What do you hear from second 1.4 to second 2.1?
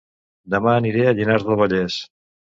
del Vallès